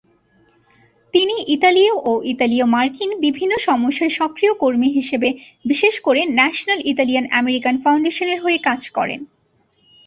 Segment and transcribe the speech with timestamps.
[1.13, 5.29] তিনি ইতালীয় ও ইতালীয় মার্কিন বিভিন্ন সমস্যায় সক্রিয় কর্মী হিসেবে,
[5.65, 9.19] বিশেষ করে ন্যাশনাল ইতালিয়ান আমেরিকান ফাউন্ডেশনের হয়ে, কাজ করেন।